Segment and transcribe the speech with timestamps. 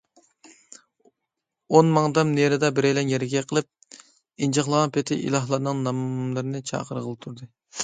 [1.73, 3.99] ئون ماڭدام نېرىدا بىرەيلەن يەرگە يىقىلىپ،
[4.47, 7.53] ئىنجىقلىغان پېتى ئىلاھلارنىڭ ناملىرىنى چاقىرغىلى تۇردى.